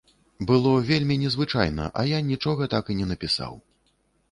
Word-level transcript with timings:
Было 0.51 0.71
вельмі 0.91 1.17
незвычайна, 1.25 1.85
а 2.01 2.07
я 2.15 2.23
нічога 2.31 2.71
так 2.75 2.91
і 2.95 2.99
не 3.05 3.09
напісаў. 3.13 3.53